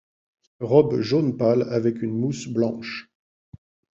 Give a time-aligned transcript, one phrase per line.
[0.61, 3.07] Robe jaune pâle avec une mousse blanche.